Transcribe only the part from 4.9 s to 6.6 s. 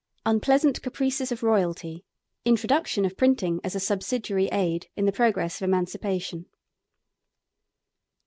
IN THE PROGRESS OF EMANCIPATION.